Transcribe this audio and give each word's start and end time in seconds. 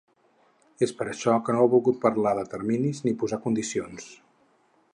És 0.85 0.93
per 1.01 1.05
això 1.11 1.35
que 1.49 1.55
no 1.57 1.65
ha 1.65 1.69
volgut 1.73 1.99
parlar 2.05 2.31
de 2.39 2.45
terminis 2.55 3.03
ni 3.09 3.13
posar 3.25 3.41
condicions. 3.45 4.09